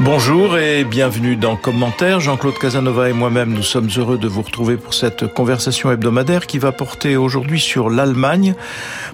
[0.00, 2.20] Bonjour et bienvenue dans Commentaire.
[2.20, 6.58] Jean-Claude Casanova et moi-même, nous sommes heureux de vous retrouver pour cette conversation hebdomadaire qui
[6.58, 8.54] va porter aujourd'hui sur l'Allemagne,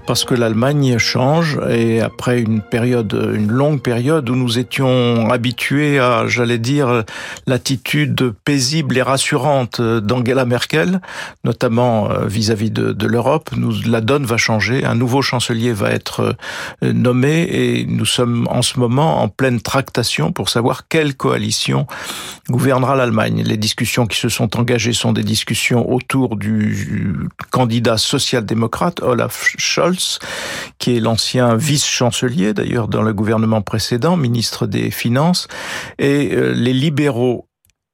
[0.07, 5.98] parce que l'Allemagne change et après une période, une longue période où nous étions habitués
[5.98, 7.05] à, j'allais dire,
[7.46, 11.01] l'attitude paisible et rassurante d'Angela Merkel,
[11.45, 13.48] notamment euh, vis-à-vis de, de l'Europe,
[13.87, 14.85] la donne va changer.
[14.85, 16.37] Un nouveau chancelier va être
[16.82, 21.87] euh, nommé et nous sommes en ce moment en pleine tractation pour savoir quelle coalition
[22.48, 23.42] gouvernera l'Allemagne.
[23.42, 30.18] Les discussions qui se sont engagées sont des discussions autour du candidat social-démocrate Olaf Scholz,
[30.79, 35.48] qui est l'ancien vice-chancelier d'ailleurs dans le gouvernement précédent, ministre des Finances,
[35.98, 37.48] et euh, les libéraux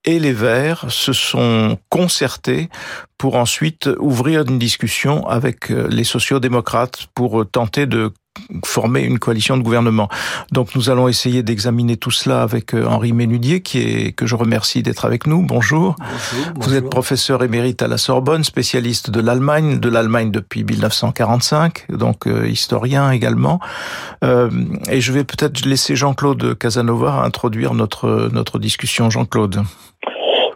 [0.05, 2.71] et les Verts se sont concertés
[3.19, 8.13] pour ensuite ouvrir une discussion avec euh, les sociaux-démocrates pour tenter de
[8.65, 10.09] former une coalition de gouvernement.
[10.53, 14.35] Donc nous allons essayer d'examiner tout cela avec euh, Henri Ménudier, qui est que je
[14.35, 15.43] remercie d'être avec nous.
[15.43, 15.97] Bonjour.
[15.99, 16.53] bonjour.
[16.61, 22.27] Vous êtes professeur émérite à la Sorbonne, spécialiste de l'Allemagne, de l'Allemagne depuis 1945, donc
[22.27, 23.61] euh, historien également.
[24.25, 24.51] Euh,
[24.89, 29.11] et je vais peut-être laisser Jean-Claude Casanova introduire notre notre discussion.
[29.11, 29.65] Jean-Claude.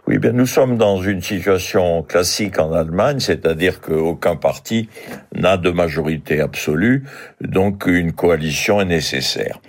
[0.07, 4.87] Oui, bien, nous sommes dans une situation classique en Allemagne, c'est-à-dire qu'aucun parti
[5.33, 7.05] n'a de majorité absolue,
[7.41, 9.59] donc une coalition est nécessaire.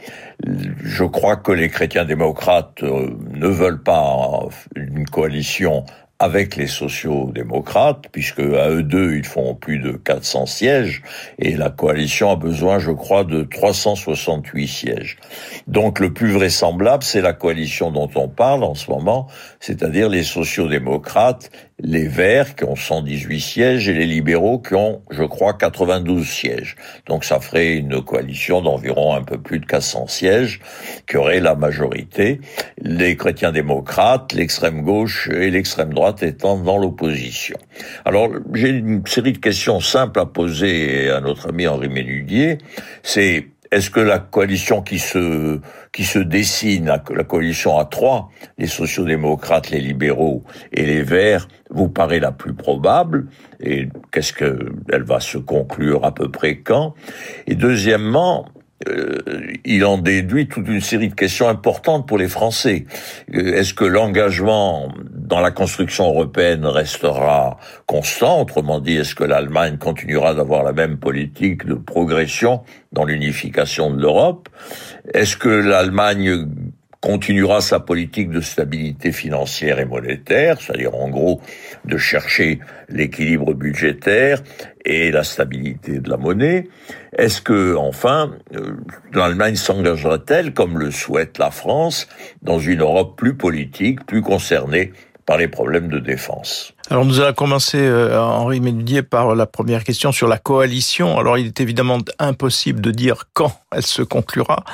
[0.44, 5.86] Je crois que les chrétiens démocrates euh, ne veulent pas une coalition
[6.18, 11.02] avec les sociaux-démocrates, puisque à eux deux, ils font plus de 400 sièges,
[11.38, 15.18] et la coalition a besoin, je crois, de 368 sièges.
[15.66, 19.26] Donc le plus vraisemblable, c'est la coalition dont on parle en ce moment,
[19.60, 25.24] c'est-à-dire les sociaux-démocrates, les Verts qui ont 118 sièges et les libéraux qui ont, je
[25.24, 26.76] crois, 92 sièges.
[27.06, 30.60] Donc ça ferait une coalition d'environ un peu plus de 400 sièges
[31.06, 32.40] qui aurait la majorité.
[32.80, 37.58] Les chrétiens démocrates, l'extrême gauche et l'extrême droite étant dans l'opposition.
[38.06, 42.58] Alors j'ai une série de questions simples à poser à notre ami Henri Ménudier.
[43.02, 45.60] C'est est-ce que la coalition qui se
[45.92, 51.88] qui se dessine, la coalition à trois, les sociaux-démocrates, les libéraux et les Verts, vous
[51.88, 53.26] paraît la plus probable
[53.60, 56.94] Et qu'est-ce que elle va se conclure à peu près quand?
[57.46, 58.46] Et deuxièmement,
[58.88, 59.18] euh,
[59.64, 62.84] il en déduit toute une série de questions importantes pour les Français.
[63.34, 68.42] Euh, est-ce que l'engagement dans la construction européenne restera constant?
[68.42, 74.00] Autrement dit, est-ce que l'Allemagne continuera d'avoir la même politique de progression dans l'unification de
[74.00, 74.50] l'Europe?
[75.14, 76.46] Est-ce que l'Allemagne
[77.06, 81.40] continuera sa politique de stabilité financière et monétaire, c'est-à-dire en gros
[81.84, 82.58] de chercher
[82.88, 84.42] l'équilibre budgétaire
[84.84, 86.66] et la stabilité de la monnaie.
[87.16, 88.72] Est-ce que, enfin, euh,
[89.14, 92.08] l'Allemagne s'engagera-t-elle, comme le souhaite la France,
[92.42, 94.92] dans une Europe plus politique, plus concernée
[95.26, 96.72] par les problèmes de défense.
[96.88, 101.18] Alors nous allons commencer, euh, Henri Ménudier, par la première question sur la coalition.
[101.18, 104.64] Alors il est évidemment impossible de dire quand elle se conclura,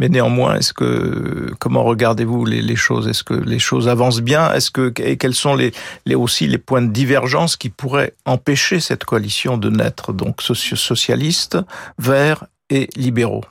[0.00, 3.06] mais néanmoins, est-ce que comment regardez-vous les, les, choses?
[3.06, 4.52] Est-ce que les choses avancent bien?
[4.52, 5.72] Est-ce que et quels sont les,
[6.04, 10.12] les aussi les points de divergence qui pourraient empêcher cette coalition de naître?
[10.12, 11.58] Donc socialistes,
[11.98, 13.44] verts et libéraux.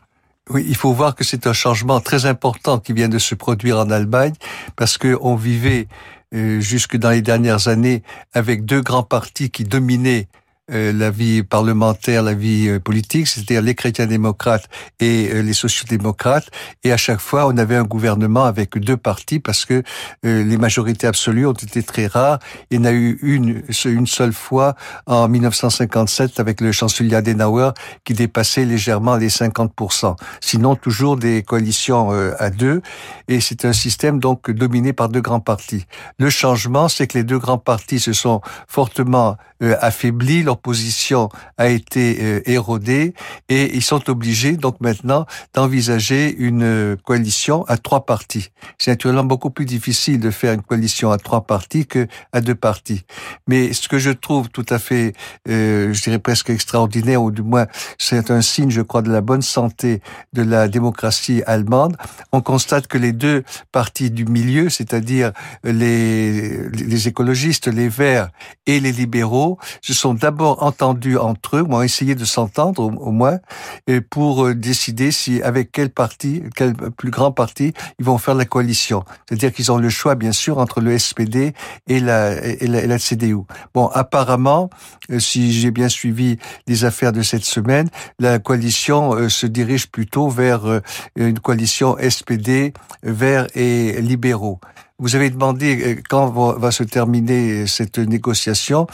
[0.50, 3.78] Oui, il faut voir que c'est un changement très important qui vient de se produire
[3.78, 4.34] en Allemagne
[4.76, 5.88] parce que on vivait
[6.34, 8.04] jusque dans les dernières années
[8.34, 13.62] avec deux grands partis qui dominaient euh, la vie parlementaire, la vie euh, politique, c'est-à-dire
[13.62, 16.50] les chrétiens démocrates et euh, les sociaux-démocrates.
[16.84, 19.84] Et à chaque fois, on avait un gouvernement avec deux partis parce que
[20.24, 22.40] les majorités absolues ont été très rares.
[22.70, 27.72] Il y en a eu une, une seule fois en 1957 avec le chancelier Adenauer
[28.04, 30.16] qui dépassait légèrement les 50%.
[30.40, 32.82] Sinon, toujours des coalitions à deux.
[33.28, 35.86] Et c'est un système donc dominé par deux grands partis.
[36.20, 42.18] Le changement, c'est que les deux grands partis se sont fortement affaiblis position a été
[42.22, 43.14] euh, érodée
[43.50, 48.50] et ils sont obligés donc maintenant d'envisager une euh, coalition à trois partis.
[48.78, 52.56] C'est naturellement beaucoup plus difficile de faire une coalition à trois partis que à deux
[52.56, 53.04] partis.
[53.48, 55.14] Mais ce que je trouve tout à fait,
[55.48, 57.68] euh, je dirais presque extraordinaire, ou du moins
[57.98, 60.02] c'est un signe, je crois, de la bonne santé
[60.34, 61.98] de la démocratie allemande,
[62.32, 65.32] on constate que les deux partis du milieu, c'est-à-dire
[65.64, 68.30] les, les écologistes, les verts
[68.66, 72.82] et les libéraux, se sont d'abord d'abord entendu entre eux, ou ont essayé de s'entendre
[72.82, 73.38] au, moins,
[73.86, 78.34] et pour euh, décider si avec quel parti, quel plus grand parti, ils vont faire
[78.34, 79.04] la coalition.
[79.30, 81.54] C'est-à-dire qu'ils ont le choix, bien sûr, entre le SPD
[81.88, 83.44] et la, et la, et la CDU.
[83.76, 84.72] Bon, apparemment,
[85.12, 89.92] euh, si j'ai bien suivi les affaires de cette semaine, la coalition euh, se dirige
[89.92, 90.82] plutôt vers
[91.16, 92.74] une coalition SPD,
[93.04, 94.60] Verts et libéraux.
[95.02, 98.86] Vous avez demandé euh, quand va se terminer cette négociation.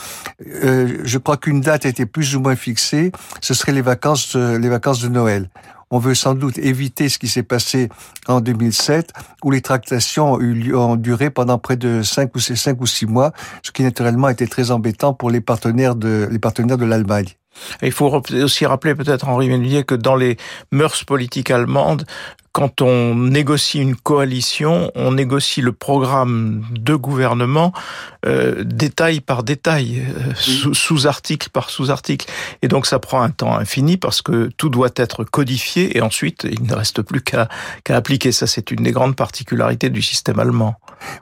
[0.64, 3.12] Euh, je crois qu'une date été plus ou moins fixée.
[3.42, 5.50] Ce serait les vacances, les vacances de Noël.
[5.90, 7.90] On veut sans doute éviter ce qui s'est passé
[8.28, 9.14] en 2007,
[9.44, 13.32] où les tractations ont duré pendant près de cinq ou six, cinq ou six mois,
[13.64, 17.28] ce qui naturellement était très embêtant pour les partenaires de les partenaires de l'Allemagne.
[17.82, 20.38] Il faut aussi rappeler peut-être Henri Ménulier que dans les
[20.72, 22.06] mœurs politiques allemandes,
[22.58, 27.72] quand on négocie une coalition, on négocie le programme de gouvernement
[28.26, 30.34] euh, détail par détail, euh,
[30.74, 32.26] sous-article par sous-article.
[32.64, 36.48] Et donc ça prend un temps infini parce que tout doit être codifié et ensuite
[36.50, 37.48] il ne reste plus qu'à
[37.84, 38.32] qu'à appliquer.
[38.32, 40.78] Ça, c'est une des grandes particularités du système allemand.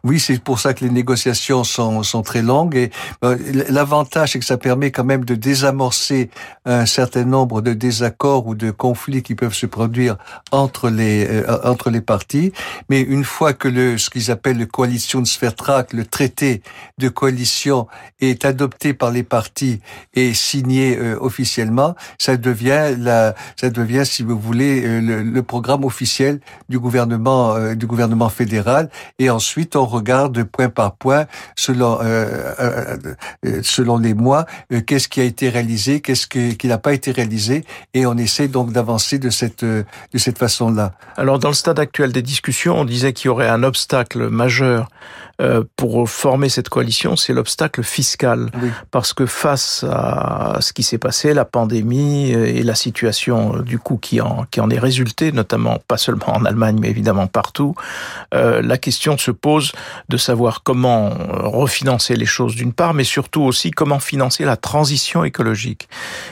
[0.05, 2.91] Oui, c'est pour ça que les négociations sont, sont très longues et
[3.25, 3.37] euh,
[3.67, 6.29] l'avantage c'est que ça permet quand même de désamorcer
[6.63, 10.15] un certain nombre de désaccords ou de conflits qui peuvent se produire
[10.53, 12.51] entre les euh, entre les partis.
[12.89, 16.61] Mais une fois que le, ce qu'ils appellent le Koalitionsvertrag, le traité
[16.97, 17.87] de coalition,
[18.21, 19.79] est adopté par les partis
[20.13, 25.43] et signé euh, officiellement, ça devient la, ça devient, si vous voulez, euh, le, le,
[25.43, 26.39] programme officiel
[26.69, 28.89] du gouvernement, du gouvernement fédéral.
[29.19, 31.25] Et ensuite, on regarde point par point,
[31.55, 31.99] selon,
[33.61, 34.45] selon les mois,
[34.87, 37.63] qu'est-ce qui a été réalisé, qu'est-ce qui n'a pas été réalisé,
[37.93, 39.85] et on essaie donc d'avancer de cette, de
[40.17, 40.93] cette façon-là.
[41.17, 44.89] Alors dans le stade actuel des discussions, on disait qu'il y aurait un obstacle majeur
[45.41, 48.51] euh, pour former cette coalition, c'est l'obstacle fiscal.
[48.91, 53.79] Parce que face à ce qui s'est passé, la pandémie et la situation euh, du
[53.79, 57.75] coup qui en, qui en est résultée, notamment pas seulement en Allemagne, mais évidemment partout,
[58.33, 59.71] euh, la question se pose
[60.09, 65.23] de savoir comment refinancer les choses d'une part, mais surtout aussi comment financer la transition
[65.23, 65.89] écologique.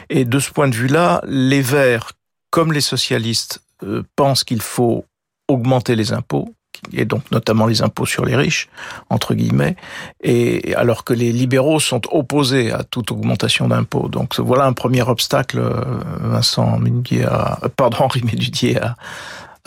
[0.10, 2.12] Et de ce point de vue-là, les Verts
[2.52, 3.73] comme les socialistes euh,
[4.16, 5.06] pense qu'il faut
[5.48, 6.50] augmenter les impôts,
[6.92, 8.70] et donc notamment les impôts sur les riches,
[9.10, 9.76] entre guillemets,
[10.22, 14.10] et alors que les libéraux sont opposés à toute augmentation d'impôts.
[14.10, 15.82] Donc voilà un premier obstacle, euh,
[16.20, 18.96] Vincent Ménudier, euh, pardon, Henri Ménudier à,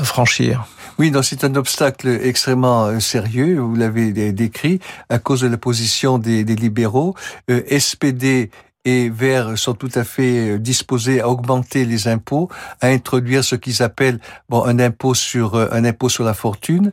[0.02, 0.66] franchir.
[0.98, 4.78] Oui, c'est un obstacle extrêmement sérieux, vous l'avez décrit,
[5.08, 7.14] à cause de la position des, des libéraux.
[7.48, 8.50] SPD
[8.86, 12.48] et Verts sont tout à fait euh, disposés à augmenter les impôts,
[12.80, 16.92] à introduire ce qu'ils appellent bon un impôt sur euh, un impôt sur la fortune,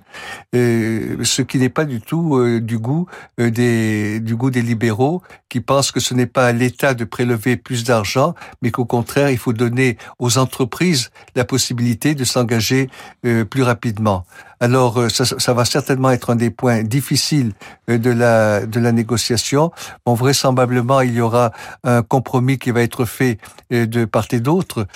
[0.55, 3.05] euh, ce qui n'est pas du tout du goût
[3.37, 7.57] des du goût des libéraux qui pensent que ce n'est pas à l'État de prélever
[7.57, 12.89] plus d'argent, mais qu'au contraire il faut donner aux entreprises la possibilité de s'engager
[13.21, 14.25] plus rapidement.
[14.63, 17.51] Alors, euh, ça, ça, va certainement être un des points difficiles
[17.89, 19.73] euh, de la de la négociation.
[20.05, 21.51] Bon, vraisemblablement, il y aura
[21.83, 23.39] un compromis qui va être fait
[23.73, 24.87] euh, de part et d'autre,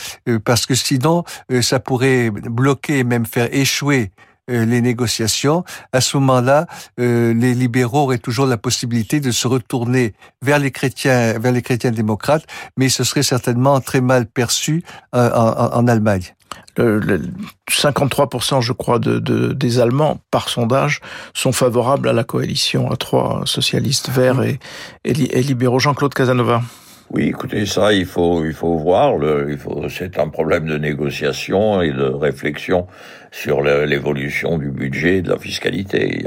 [0.46, 1.25] parce que sinon,
[1.62, 4.12] ça pourrait bloquer, même faire échouer
[4.48, 6.68] les négociations, à ce moment-là,
[6.98, 11.92] les libéraux auraient toujours la possibilité de se retourner vers les chrétiens, vers les chrétiens
[11.92, 12.46] démocrates,
[12.78, 14.84] mais ce serait certainement très mal perçu
[15.14, 16.34] en, en Allemagne
[16.78, 17.22] le,
[17.70, 21.02] 53%, je crois, de, de, des Allemands, par sondage,
[21.34, 24.60] sont favorables à la coalition à trois socialistes verts et,
[25.04, 25.80] et, libéraux.
[25.80, 26.62] Jean-Claude Casanova.
[27.09, 29.18] Oui, écoutez, ça, il faut, il faut voir.
[29.18, 32.86] Le, il faut, c'est un problème de négociation et de réflexion
[33.32, 36.25] sur l'évolution du budget et de la fiscalité.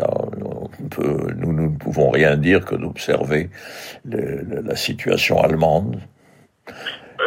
[1.36, 3.50] nous, nous ne pouvons rien dire que d'observer
[4.06, 6.00] la situation allemande.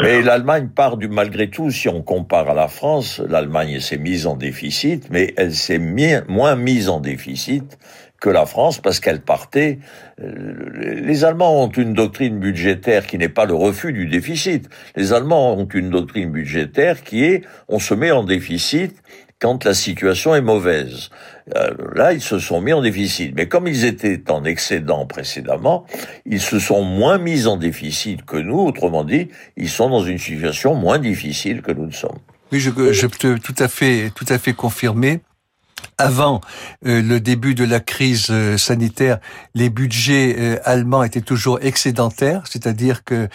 [0.01, 4.25] Mais l'Allemagne part du malgré tout, si on compare à la France, l'Allemagne s'est mise
[4.25, 5.80] en déficit, mais elle s'est
[6.28, 7.78] moins mise en déficit
[8.24, 9.80] que la France parce qu'elle partait.
[10.22, 14.70] Euh, les Allemands ont une doctrine budgétaire qui n'est pas le refus du déficit.
[14.96, 18.96] Les Allemands ont une doctrine budgétaire qui est on se met en déficit
[19.39, 21.10] quand la situation est mauvaise.
[21.96, 23.34] Là, ils se sont mis en déficit.
[23.36, 25.86] Mais comme ils étaient en excédent précédemment,
[26.25, 28.62] ils se sont moins mis en déficit que nous.
[28.62, 29.27] Autrement dit,
[29.58, 32.20] ils sont dans une situation moins difficile que nous ne sommes.
[32.53, 35.20] Oui, je, je peux tout à fait, tout à fait confirmer
[35.98, 36.42] avant
[36.86, 39.20] euh, le début de la crise euh, sanitaire,
[39.56, 43.28] les budgets euh, allemands étaient toujours excédentaires, c'est-à-dire que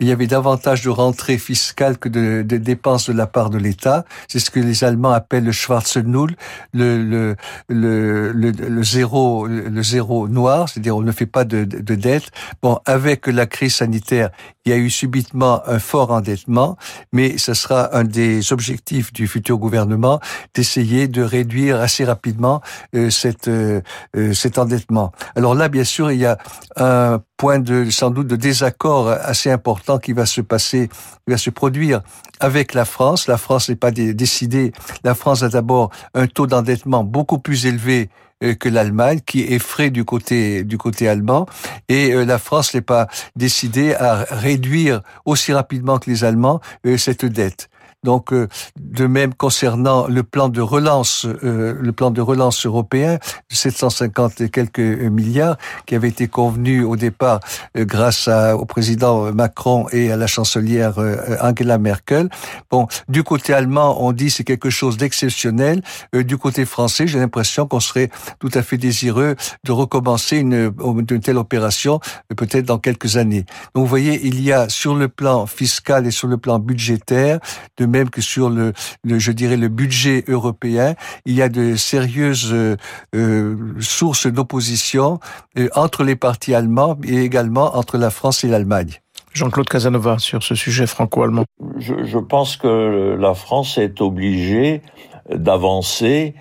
[0.00, 4.04] il y avait davantage de rentrées fiscales que de, dépenses de la part de l'État.
[4.28, 6.34] C'est ce que les Allemands appellent le Schwarze Null,
[6.72, 7.36] le, le,
[7.68, 12.30] le, le, zéro, le zéro noir, c'est-à-dire on ne fait pas de, de, dette.
[12.62, 14.30] Bon, avec la crise sanitaire,
[14.64, 16.76] il y a eu subitement un fort endettement,
[17.12, 20.20] mais ce sera un des objectifs du futur gouvernement
[20.54, 22.60] d'essayer de réduire assez rapidement
[22.94, 23.80] euh, cette, euh,
[24.16, 25.12] euh, cet endettement.
[25.36, 26.38] Alors là, bien sûr, il y a
[26.76, 31.38] un point de sans doute de désaccord assez important qui va se passer, qui va
[31.38, 32.02] se produire
[32.40, 33.26] avec la France.
[33.26, 34.72] La France n'est pas décidée.
[35.04, 38.10] La France a d'abord un taux d'endettement beaucoup plus élevé
[38.58, 41.46] que l'Allemagne, qui est frais du côté du côté allemand,
[41.88, 46.60] et la France n'est pas décidée à réduire aussi rapidement que les Allemands
[46.96, 47.68] cette dette.
[48.04, 48.48] Donc, euh,
[48.80, 53.18] de même concernant le plan de relance, euh, le plan de relance européen,
[53.48, 55.56] 750 et quelques milliards,
[55.86, 57.38] qui avait été convenu au départ
[57.76, 60.94] euh, grâce au président Macron et à la chancelière
[61.40, 62.28] Angela Merkel.
[62.70, 65.82] Bon, du côté allemand, on dit c'est quelque chose d'exceptionnel.
[66.12, 70.72] du côté français, j'ai l'impression qu'on serait tout à fait désireux de recommencer une,
[71.10, 72.00] une telle opération,
[72.36, 73.44] peut-être dans quelques années.
[73.74, 77.38] Donc, vous voyez, il y a sur le plan fiscal et sur le plan budgétaire
[77.76, 78.72] de même que sur le,
[79.04, 80.94] je dirais, le budget européen,
[81.26, 82.76] il y a de sérieuses euh,
[83.14, 85.20] euh, sources d'opposition
[85.58, 89.00] euh, entre les partis allemands et également entre la France et l'Allemagne.
[89.34, 91.44] Jean-Claude Casanova, sur ce sujet franco-allemand.
[91.78, 94.82] Je, je pense que la France est obligée
[95.30, 96.34] d'avancer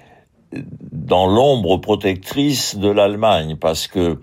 [0.92, 4.20] dans l'ombre protectrice de l'Allemagne, parce que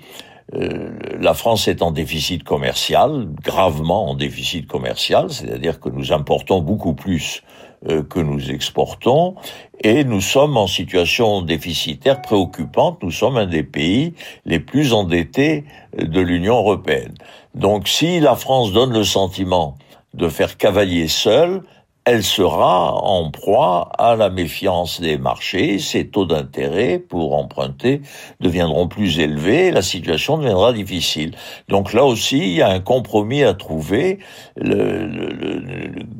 [0.54, 0.90] euh,
[1.20, 6.94] la France est en déficit commercial, gravement en déficit commercial, c'est-à-dire que nous importons beaucoup
[6.94, 7.42] plus
[7.86, 9.34] euh, que nous exportons,
[9.80, 13.02] et nous sommes en situation déficitaire préoccupante.
[13.02, 14.14] Nous sommes un des pays
[14.46, 15.64] les plus endettés
[15.96, 17.14] de l'Union européenne.
[17.54, 19.76] Donc si la France donne le sentiment
[20.14, 21.62] de faire cavalier seul,
[22.08, 28.00] elle sera en proie à la méfiance des marchés, ses taux d'intérêt pour emprunter
[28.40, 31.32] deviendront plus élevés, la situation deviendra difficile.
[31.68, 34.20] Donc là aussi, il y a un compromis à trouver.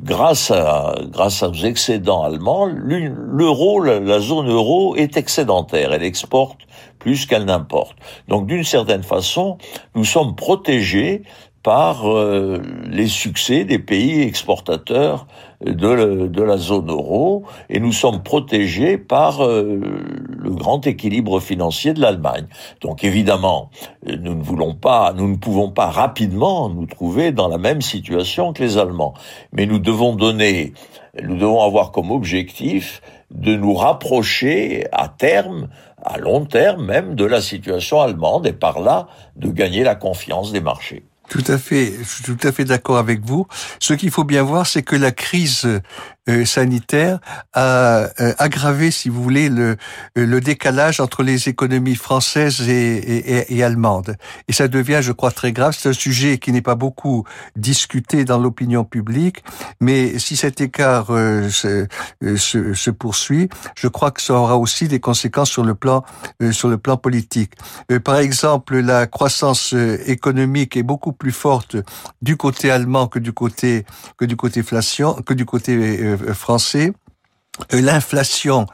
[0.03, 6.59] grâce, à, grâce aux excédents allemands, l'euro, la zone euro est excédentaire, elle exporte
[6.99, 7.95] plus qu'elle n'importe.
[8.27, 9.57] Donc d'une certaine façon,
[9.95, 11.23] nous sommes protégés
[11.63, 15.27] par euh, les succès des pays exportateurs
[15.65, 19.81] de, de, la zone euro et nous sommes protégés par euh,
[20.29, 22.47] le grand équilibre financier de l'Allemagne.
[22.81, 23.69] Donc évidemment,
[24.05, 28.53] nous ne voulons pas, nous ne pouvons pas rapidement nous trouver dans la même situation
[28.53, 29.13] que les Allemands,
[29.51, 30.73] mais nous devons donner,
[31.21, 33.01] nous devons avoir comme objectif
[33.31, 35.67] de nous rapprocher à terme
[36.01, 40.53] à long terme même de la situation allemande et par là de gagner la confiance
[40.53, 41.08] des marchés.
[41.29, 43.47] Tout à fait, je suis tout à fait d'accord avec vous.
[43.79, 45.67] Ce qu'il faut bien voir, c'est que la crise
[46.29, 47.19] euh, sanitaire
[47.53, 49.75] a euh, aggravé, si vous voulez, le,
[50.15, 54.15] le décalage entre les économies françaises et, et, et allemandes.
[54.47, 55.75] Et ça devient, je crois, très grave.
[55.77, 59.43] C'est un sujet qui n'est pas beaucoup discuté dans l'opinion publique,
[59.81, 61.87] mais si cet écart euh, se,
[62.37, 66.03] se, se, poursuit, je crois que ça aura aussi des conséquences sur le plan
[66.51, 67.53] sur le plan politique.
[68.03, 69.73] par exemple, la croissance
[70.05, 71.75] économique est beaucoup plus forte
[72.21, 73.85] du côté allemand que du côté
[74.17, 76.93] que du côté inflation, que du côté euh, français,
[77.73, 78.65] euh, l'inflation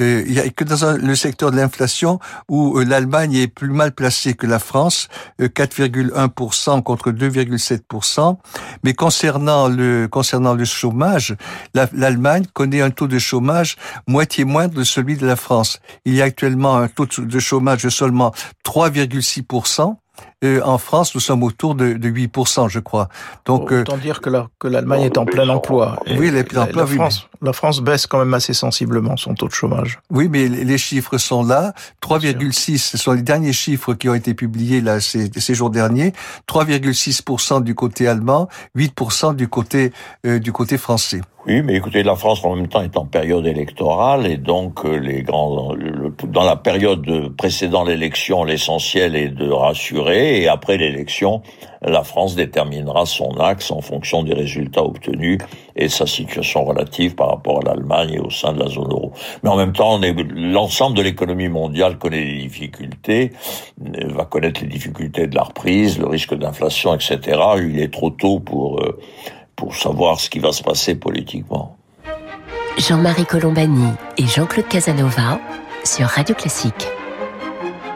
[0.00, 3.92] euh, il y a que dans le secteur de l'inflation où l'Allemagne est plus mal
[3.92, 8.38] placée que la France, 4,1% contre 2,7%.
[8.82, 11.36] Mais concernant le concernant le chômage,
[11.74, 13.76] l'Allemagne connaît un taux de chômage
[14.06, 15.80] moitié moins de celui de la France.
[16.04, 18.32] Il y a actuellement un taux de chômage de seulement
[18.64, 19.96] 3,6%
[20.42, 23.08] en France, nous sommes autour de, de 8%, je crois.
[23.44, 25.98] Donc, Autant dire que l'Allemagne est en plein emploi.
[26.18, 26.82] oui, elle est plein emploi.
[26.82, 29.98] La, France, la France baisse quand même assez sensiblement son taux de chômage.
[30.10, 31.74] Oui, mais les chiffres sont là.
[32.02, 36.12] 3,6, ce sont les derniers chiffres qui ont été publiés là ces, ces jours derniers.
[36.48, 39.92] 3,6% du côté allemand, 8% du côté
[40.26, 41.20] euh, du côté français.
[41.46, 44.96] Oui, mais écoutez, la France en même temps est en période électorale et donc euh,
[44.96, 45.74] les grands,
[46.24, 51.42] dans la période précédant l'élection, l'essentiel est de rassurer et après l'élection,
[51.82, 55.38] la France déterminera son axe en fonction des résultats obtenus
[55.76, 59.12] et sa situation relative par rapport à l'Allemagne et au sein de la zone euro.
[59.42, 59.98] Mais en même temps,
[60.34, 63.32] l'ensemble de l'économie mondiale connaît des difficultés,
[63.78, 67.18] va connaître les difficultés de la reprise, le risque d'inflation, etc.
[67.58, 68.98] Il est trop tôt pour euh,
[69.56, 71.76] pour savoir ce qui va se passer politiquement.
[72.78, 75.38] Jean-Marie Colombani et Jean-Claude Casanova
[75.84, 76.88] sur Radio Classique.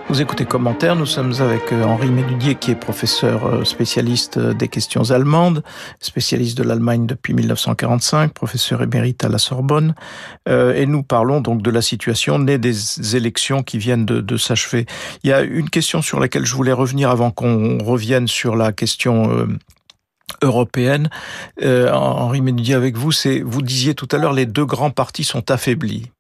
[0.09, 4.53] Vous écoutez Commentaire, nous sommes avec euh, Henri Méludier qui est professeur euh, spécialiste euh,
[4.53, 5.63] des questions allemandes,
[5.99, 9.95] spécialiste de l'Allemagne depuis 1945, professeur émérite à la Sorbonne,
[10.47, 14.85] et nous parlons donc de la situation née des élections qui viennent de, de s'achever.
[15.23, 18.73] Il y a une question sur laquelle je voulais revenir avant qu'on revienne sur la
[18.73, 19.49] question
[20.43, 21.11] européenne.
[21.63, 25.25] Euh, Henri Ménudier, avec vous, c'est vous disiez tout à l'heure les deux grands partis
[25.25, 26.11] sont affaiblis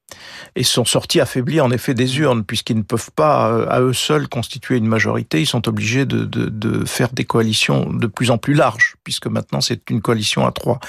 [0.56, 3.92] et sont sortis affaiblis en effet des urnes puisqu'ils ne peuvent pas euh, à eux
[3.92, 5.40] seuls constituer une majorité.
[5.40, 9.26] Ils sont obligés de, de, de faire des coalitions de plus en plus larges puisque
[9.26, 10.80] maintenant c'est une coalition à trois.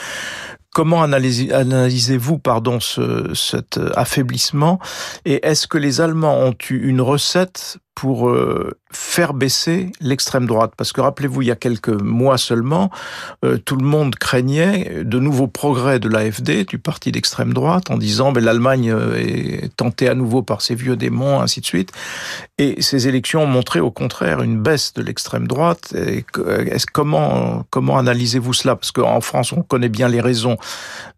[0.74, 4.80] Comment analysez-vous pardon ce, cet affaiblissement?
[5.24, 10.74] Et est-ce que les Allemands ont eu une recette pour euh, faire baisser l'extrême droite.
[10.78, 12.92] Parce que rappelez-vous, il y a quelques mois seulement,
[13.46, 17.98] euh, tout le monde craignait de nouveaux progrès de l'AFD, du parti d'extrême droite, en
[17.98, 21.94] disant mais l'Allemagne euh, est tentée à nouveau par ses vieux démons, ainsi de suite.
[22.58, 25.94] Et ces élections ont montré au contraire une baisse de l'extrême droite.
[25.96, 28.76] Est-ce comment comment analysez-vous cela?
[28.76, 30.58] Parce qu'en France, on connaît bien les raisons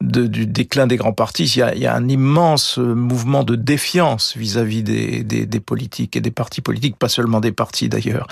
[0.02, 1.46] du déclin des grands partis.
[1.46, 6.22] Il y, a, un immense mouvement de défiance vis-à-vis -vis des, des, des politiques et
[6.22, 8.28] des partis politique, pas seulement des partis d'ailleurs.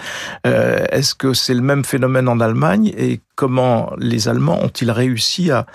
[0.45, 5.51] Euh, Est-ce que c'est le même phénomène en Allemagne et comment les Allemands ont-ils réussi
[5.51, 5.65] à,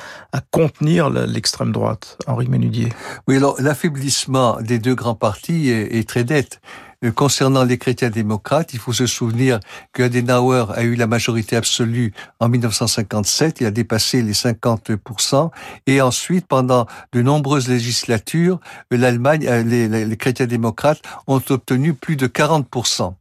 [0.50, 2.90] contenir l'extrême droite Henri Ménudier
[3.26, 6.60] Oui, alors l'affaiblissement des deux grands partis est très net.
[7.04, 9.60] Euh, concernant les chrétiens démocrates, il faut se souvenir
[9.92, 15.50] que Adenauer a eu la majorité absolue en 1957, il a dépassé les 50%,
[15.86, 22.16] et ensuite, pendant de nombreuses législatures, l'Allemagne, euh, les, les chrétiens démocrates ont obtenu plus
[22.16, 23.14] de 40%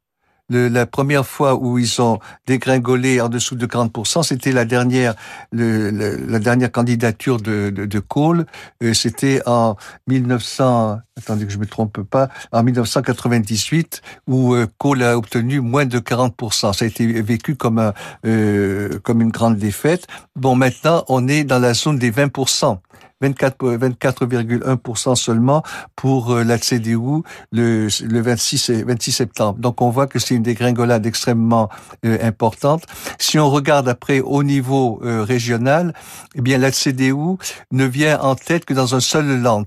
[0.49, 5.15] le, la première fois où ils ont dégringolé en dessous de 40%, c'était la dernière,
[5.51, 8.45] le, la dernière candidature de, de, de Kohl.
[8.83, 9.75] Euh, c'était en
[10.07, 15.85] 1900, attendez que je me trompe pas, en 1998, où euh, Kohl a obtenu moins
[15.85, 16.73] de 40%.
[16.73, 17.93] Ça a été vécu comme, un,
[18.25, 20.07] euh, comme une grande défaite.
[20.35, 22.79] Bon, maintenant, on est dans la zone des 20%.
[23.21, 25.63] 24,1% 24, seulement
[25.95, 29.59] pour euh, la CDU le, le 26, 26 septembre.
[29.59, 31.69] Donc on voit que c'est une dégringolade extrêmement
[32.05, 32.83] euh, importante.
[33.17, 35.93] Si on regarde après au niveau euh, régional,
[36.35, 37.37] eh bien la CDU
[37.71, 39.65] ne vient en tête que dans un seul land,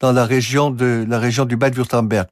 [0.00, 2.28] dans la région de la région du Bade-Württemberg.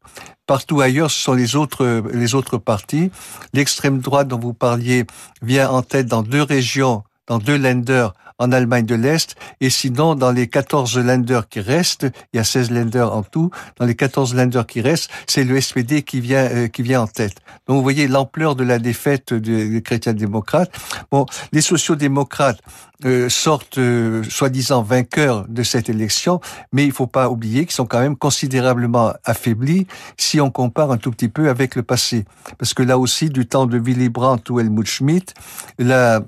[0.46, 3.10] Partout ailleurs, ce sont les autres les autres partis.
[3.52, 5.06] L'extrême droite dont vous parliez
[5.42, 9.36] vient en tête dans deux régions, dans deux lenders en Allemagne de l'Est.
[9.60, 13.50] Et sinon, dans les 14 lenders qui restent, il y a 16 lenders en tout,
[13.78, 17.06] dans les 14 lenders qui restent, c'est le SPD qui vient, euh, qui vient en
[17.06, 17.36] tête.
[17.68, 20.72] Donc vous voyez l'ampleur de la défaite des, chrétiens démocrates.
[21.12, 22.60] Bon, les sociaux-démocrates
[23.04, 26.40] euh, sortent euh, soi-disant vainqueurs de cette élection,
[26.72, 30.96] mais il faut pas oublier qu'ils sont quand même considérablement affaiblis si on compare un
[30.96, 32.24] tout petit peu avec le passé.
[32.58, 35.34] Parce que là aussi, du temps de Willy Brandt ou Helmut Schmidt,
[35.78, 36.22] la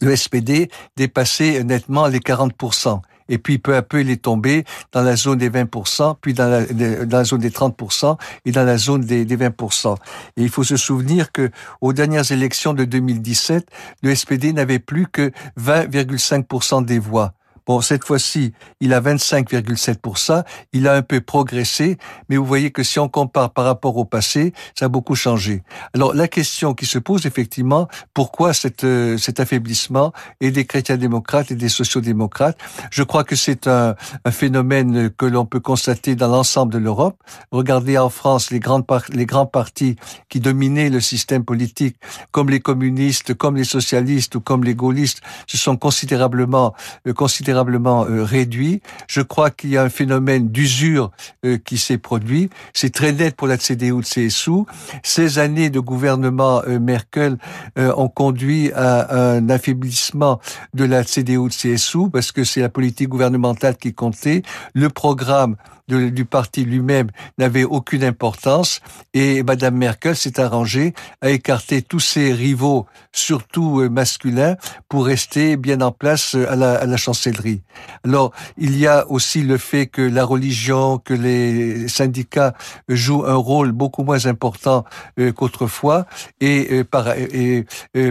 [0.00, 3.00] le SPD dépassait nettement les 40%.
[3.28, 6.48] Et puis peu à peu, il est tombé dans la zone des 20%, puis dans
[6.48, 9.96] la, zone des 30% et dans la zone des, des 20%.
[10.36, 13.66] Et il faut se souvenir que aux dernières élections de 2017,
[14.02, 17.32] le SPD n'avait plus que 20,5% des voix.
[17.66, 20.44] Bon, cette fois-ci, il a 25,7%.
[20.74, 21.96] Il a un peu progressé,
[22.28, 25.62] mais vous voyez que si on compare par rapport au passé, ça a beaucoup changé.
[25.94, 30.98] Alors, la question qui se pose, effectivement, pourquoi cette, euh, cet affaiblissement et des chrétiens
[30.98, 32.58] démocrates et des sociaux-démocrates?
[32.90, 33.94] Je crois que c'est un,
[34.26, 37.22] un, phénomène que l'on peut constater dans l'ensemble de l'Europe.
[37.50, 39.96] Regardez en France les, grandes les grands partis
[40.28, 41.96] qui dominaient le système politique,
[42.30, 46.74] comme les communistes, comme les socialistes ou comme les gaullistes, se sont considérablement,
[47.06, 48.80] euh, considérablement euh, réduit.
[49.08, 51.10] Je crois qu'il y a un phénomène d'usure
[51.44, 52.50] euh, qui s'est produit.
[52.72, 54.64] C'est très net pour la CDU de CSU.
[55.02, 57.36] Ces années de gouvernement euh, Merkel
[57.76, 60.40] ont conduit à un affaiblissement
[60.74, 64.42] de la CDU de CSU parce que c'est la politique gouvernementale qui comptait.
[64.74, 65.56] Le programme
[65.88, 68.80] de, du parti lui-même n'avait aucune importance
[69.12, 74.56] et Madame Merkel s'est arrangée à écarter tous ses rivaux, surtout euh, masculins,
[74.88, 77.62] pour rester bien en place euh, à la, à la chancellerie.
[78.04, 82.54] Alors, il y a aussi le fait que la religion, que les syndicats
[82.88, 84.84] jouent un rôle beaucoup moins important
[85.18, 86.06] euh, qu'autrefois
[86.40, 87.64] et, par, et,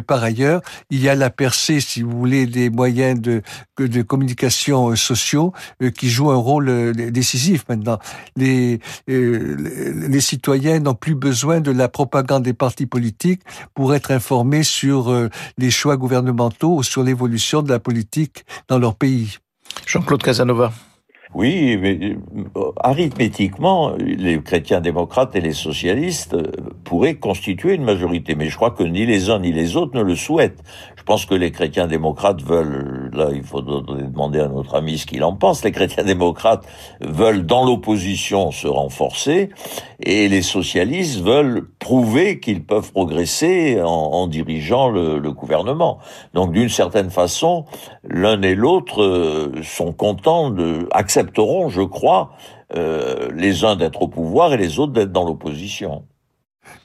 [0.05, 3.41] par ailleurs, il y a la percée, si vous voulez, des moyens de,
[3.77, 5.53] de communication sociaux
[5.95, 7.99] qui jouent un rôle décisif maintenant.
[8.36, 13.41] Les, euh, les citoyens n'ont plus besoin de la propagande des partis politiques
[13.73, 18.80] pour être informés sur euh, les choix gouvernementaux ou sur l'évolution de la politique dans
[18.80, 19.38] leur pays.
[19.86, 20.71] Jean-Claude Casanova.
[21.36, 22.15] Oui, mais
[22.56, 26.52] euh, arithmétiquement, les chrétiens démocrates et les socialistes euh,
[26.84, 30.04] pourraient constituer une majorité, mais je crois que ni les uns ni les autres ne
[30.04, 30.62] le souhaitent.
[30.96, 35.08] Je pense que les chrétiens démocrates veulent, là il faut demander à notre ami ce
[35.08, 36.65] qu'il en pense, les chrétiens démocrates
[37.02, 39.50] veulent dans l'opposition se renforcer
[40.02, 46.00] et les socialistes veulent prouver qu'ils peuvent progresser en, dirigeant le, le, gouvernement.
[46.34, 47.65] Donc d'une certaine façon,
[48.08, 50.88] l'un et l'autre euh, sont contents de,
[51.23, 52.33] accepteront, je crois,
[52.75, 56.05] euh, les uns d'être au pouvoir et les autres d'être dans l'opposition.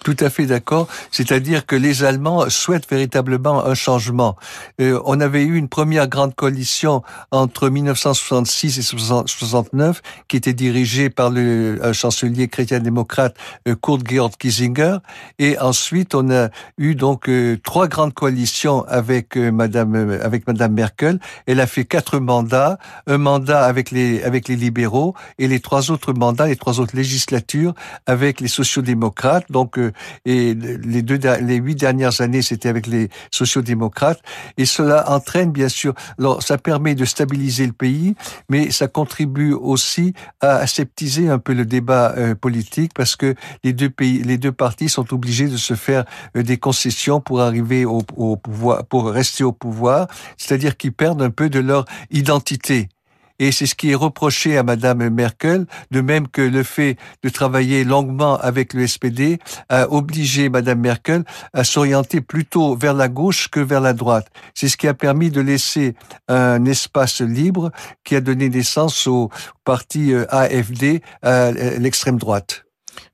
[0.05, 0.87] Tout à fait d'accord.
[1.11, 4.37] C'est-à-dire que les Allemands souhaitent véritablement un changement.
[4.81, 11.11] Euh, on avait eu une première grande coalition entre 1966 et 69 qui était dirigée
[11.11, 14.99] par le chancelier chrétien-démocrate euh, Kurt Georg Kiesinger.
[15.39, 21.19] Et ensuite, on a eu donc euh, trois grandes coalitions avec Madame avec Madame Merkel.
[21.47, 25.91] Elle a fait quatre mandats, un mandat avec les avec les libéraux et les trois
[25.91, 27.75] autres mandats, les trois autres législatures
[28.07, 29.51] avec les sociaux-démocrates.
[29.51, 29.79] Donc
[30.25, 34.21] et les deux, les huit dernières années, c'était avec les sociaux-démocrates.
[34.57, 38.15] Et cela entraîne, bien sûr, alors ça permet de stabiliser le pays,
[38.49, 43.35] mais ça contribue aussi à aseptiser un peu le débat euh, politique parce que
[43.65, 46.05] les deux pays, les deux partis sont obligés de se faire
[46.37, 50.09] euh, des concessions pour arriver au, au pouvoir, pour rester au pouvoir.
[50.37, 52.89] C'est-à-dire qu'ils perdent un peu de leur identité
[53.39, 57.29] et c'est ce qui est reproché à Madame Merkel, de même que le fait de
[57.29, 63.49] travailler longuement avec le SPD a obligé Madame Merkel à s'orienter plutôt vers la gauche
[63.49, 64.29] que vers la droite.
[64.55, 65.95] C'est ce qui a permis de laisser
[66.29, 67.71] un espace libre
[68.05, 69.31] qui a donné naissance au
[69.65, 72.65] parti euh, AFD, à l'extrême droite.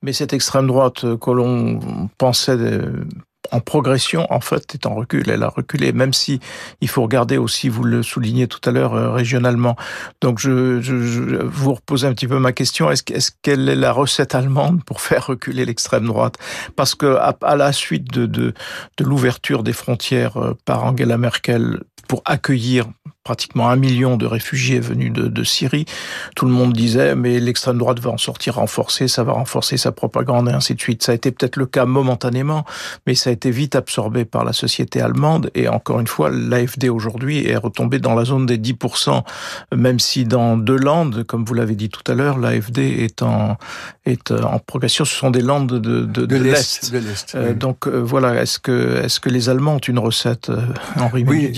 [0.02, 3.04] Mais cette extrême droite que l'on pensait euh,
[3.54, 5.30] en progression, en fait, est en recul.
[5.30, 6.40] Elle a reculé, même si
[6.80, 9.76] il faut regarder aussi, vous le soulignez tout à l'heure, euh, régionalement.
[10.20, 12.90] Donc, je, vous repose un petit peu ma question.
[12.90, 16.36] Est-ce est quelle est la recette allemande pour faire reculer l'extrême droite?
[16.74, 18.54] Parce que à, la suite de, de,
[18.98, 22.86] de l'ouverture des frontières euh, par Angela Merkel pour accueillir
[23.24, 25.86] pratiquement un million de réfugiés venus de, de Syrie.
[26.36, 29.92] Tout le monde disait, mais l'extrême droite va en sortir renforcée, ça va renforcer sa
[29.92, 31.02] propagande et ainsi de suite.
[31.02, 32.64] Ça a été peut-être le cas momentanément,
[33.06, 35.50] mais ça a été vite absorbé par la société allemande.
[35.54, 39.22] Et encore une fois, l'AFD aujourd'hui est retombée dans la zone des 10%,
[39.74, 43.56] même si dans deux landes, comme vous l'avez dit tout à l'heure, l'AFD est en,
[44.04, 45.06] est en progression.
[45.06, 46.92] Ce sont des landes de, de, de, de l'Est.
[47.34, 47.54] Euh, oui.
[47.54, 50.60] Donc euh, voilà, est-ce que, est-ce que les Allemands ont une recette, euh,
[50.96, 51.50] Henri Oui,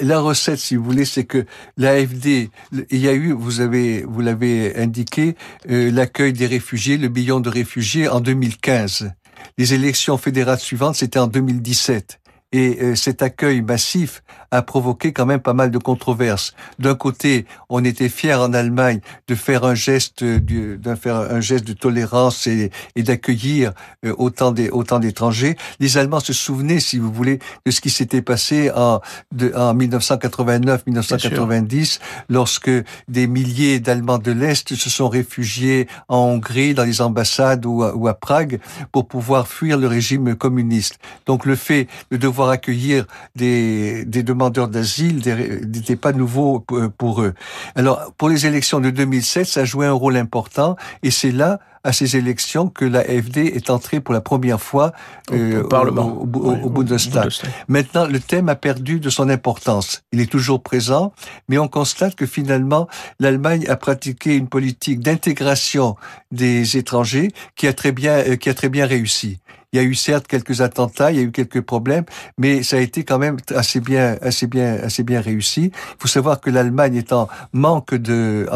[0.00, 1.44] la recette, si vous voulez, c'est que
[1.76, 2.50] l'AFD,
[2.90, 5.36] il y a eu, vous avez, vous l'avez indiqué,
[5.70, 9.12] euh, l'accueil des réfugiés, le million de réfugiés en 2015.
[9.58, 12.21] Les élections fédérales suivantes, c'était en 2017.
[12.52, 16.54] Et euh, cet accueil massif a provoqué quand même pas mal de controverses.
[16.78, 21.66] D'un côté, on était fiers en Allemagne de faire un geste, de faire un geste
[21.66, 23.72] de tolérance et, et d'accueillir
[24.04, 25.56] euh, autant des autant d'étrangers.
[25.80, 29.00] Les Allemands se souvenaient, si vous voulez, de ce qui s'était passé en,
[29.32, 32.70] de, en 1989-1990, lorsque
[33.08, 37.96] des milliers d'Allemands de l'Est se sont réfugiés en Hongrie, dans les ambassades ou à,
[37.96, 38.60] ou à Prague,
[38.92, 40.98] pour pouvoir fuir le régime communiste.
[41.26, 45.22] Donc le fait de devoir accueillir des, des demandeurs d'asile
[45.66, 46.64] n'était pas nouveau
[46.98, 47.34] pour eux.
[47.74, 51.58] Alors, pour les élections de 2007, ça a joué un rôle important et c'est là
[51.84, 54.92] à ces élections que la FD est entrée pour la première fois
[55.32, 57.30] euh, au, Parlement, au, au, au, au Bundestag.
[57.68, 60.02] Maintenant, le thème a perdu de son importance.
[60.12, 61.12] Il est toujours présent,
[61.48, 65.96] mais on constate que finalement, l'Allemagne a pratiqué une politique d'intégration
[66.30, 69.38] des étrangers qui a très bien, euh, qui a très bien réussi.
[69.72, 72.04] Il y a eu certes quelques attentats, il y a eu quelques problèmes,
[72.36, 75.72] mais ça a été quand même assez bien, assez bien, assez bien réussi.
[75.72, 78.46] Il faut savoir que l'Allemagne est en manque de,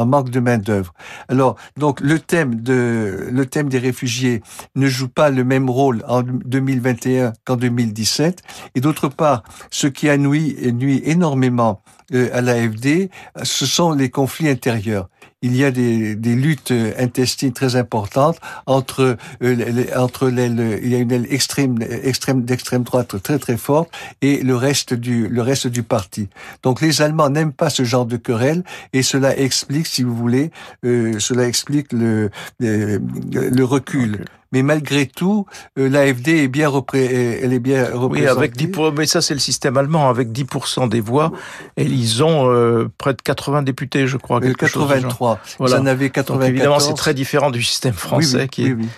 [0.40, 0.92] main d'œuvre.
[1.28, 4.42] Alors, donc le thème des réfugiés
[4.74, 8.42] ne joue pas le même rôle en 2021 qu'en 2017.
[8.74, 11.80] Et d'autre part, ce qui a nuit, nuit énormément
[12.12, 13.08] euh, à l'AFD,
[13.42, 15.08] ce sont les conflits intérieurs
[15.46, 20.94] il y a des, des luttes intestines très importantes entre euh, entre l'aile, il y
[20.94, 23.90] a une aile extrême, extrême d'extrême droite très très forte
[24.22, 26.28] et le reste du le reste du parti.
[26.62, 30.50] Donc les Allemands n'aiment pas ce genre de querelle et cela explique, si vous voulez,
[30.84, 32.30] euh, cela explique le
[32.60, 34.24] le, recul.
[34.56, 35.44] Mais malgré tout,
[35.78, 37.04] euh, l'AFD est bien repré
[37.42, 38.22] elle est bien représentée.
[38.22, 41.30] Oui, avec 10 mais ça c'est le système allemand avec 10% des voix
[41.76, 44.40] et ils ont euh, près de 80 députés, je crois.
[44.40, 45.40] Quelque 83.
[45.44, 45.76] Chose voilà.
[45.76, 46.38] Ils en avaient 94.
[46.38, 48.88] Donc, évidemment, c'est très différent du système français oui, oui, qui est oui,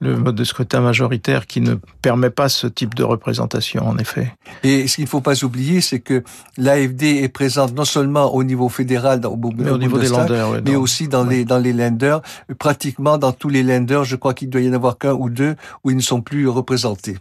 [0.00, 4.34] le mode de scrutin majoritaire qui ne permet pas ce type de représentation, en effet.
[4.62, 6.22] Et ce qu'il ne faut pas oublier, c'est que
[6.58, 10.76] l'AFD est présente non seulement au niveau fédéral, au, mais au, niveau des lenders, mais
[10.76, 12.20] aussi dans les dans les lenders.
[12.58, 15.56] Pratiquement dans tous les lenders, je crois qu'il doit y en avoir qu'un ou deux
[15.84, 17.16] où ils ne sont plus représentés.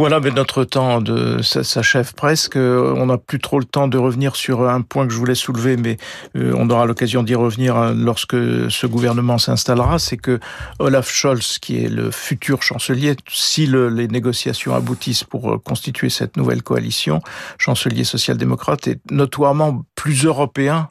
[0.00, 2.54] Voilà, mais notre temps de s'achève presque.
[2.54, 5.76] On n'a plus trop le temps de revenir sur un point que je voulais soulever,
[5.76, 5.96] mais
[6.36, 9.98] euh, on aura l'occasion d'y revenir hein, lorsque ce gouvernement s'installera.
[9.98, 10.38] C'est que
[10.78, 16.36] Olaf Scholz, qui est le futur chancelier, si les négociations aboutissent pour euh, constituer cette
[16.36, 17.20] nouvelle coalition,
[17.58, 20.90] chancelier social-démocrate, est notoirement plus européen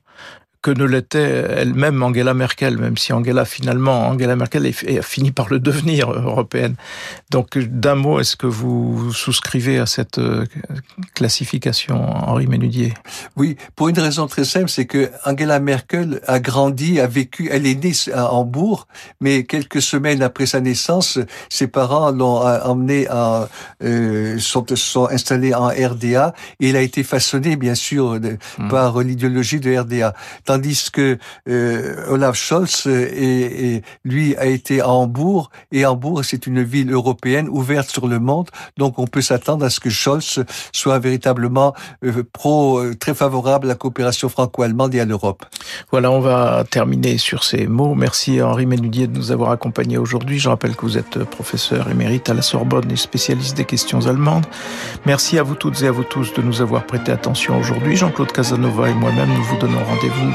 [0.67, 5.47] que ne l'était elle-même Angela Merkel, même si Angela finalement, Angela Merkel a fini par
[5.47, 6.75] le devenir européenne.
[7.31, 10.43] Donc d'un mot, est-ce que vous souscrivez à cette euh,
[11.15, 12.93] classification, Henri Ménudier
[13.37, 17.65] Oui, pour une raison très simple, c'est que Angela Merkel a grandi, a vécu, elle
[17.65, 18.89] est née à Hambourg,
[19.21, 25.53] mais quelques semaines après sa naissance, ses parents l'ont euh, emmenée euh, sont, sont installés
[25.53, 28.67] en RDA et il a été façonné bien sûr hmm.
[28.67, 30.13] par l'idéologie de RDA
[30.57, 36.63] tandis que euh, Olaf Scholz et, lui a été à Hambourg et Hambourg c'est une
[36.63, 40.43] ville européenne ouverte sur le monde, donc on peut s'attendre à ce que Scholz
[40.73, 45.45] soit véritablement euh, pro euh, très favorable à la coopération franco-allemande et à l'Europe.
[45.91, 47.93] Voilà, on va terminer sur ces mots.
[47.93, 50.39] Merci Henri Ménudier de nous avoir accompagnés aujourd'hui.
[50.39, 54.45] Je rappelle que vous êtes professeur émérite à la Sorbonne et spécialiste des questions allemandes.
[55.05, 57.95] Merci à vous toutes et à vous tous de nous avoir prêté attention aujourd'hui.
[57.95, 60.33] Jean-Claude Casanova et moi-même, nous vous donnons rendez-vous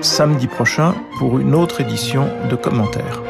[0.00, 3.22] samedi prochain pour une autre édition de commentaires.